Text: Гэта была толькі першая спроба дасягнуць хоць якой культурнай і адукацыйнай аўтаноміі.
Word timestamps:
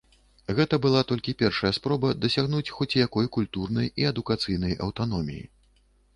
Гэта 0.59 0.75
была 0.85 1.01
толькі 1.11 1.35
першая 1.41 1.71
спроба 1.79 2.11
дасягнуць 2.23 2.73
хоць 2.79 2.97
якой 3.05 3.31
культурнай 3.37 3.93
і 4.03 4.09
адукацыйнай 4.15 4.73
аўтаноміі. 4.89 5.47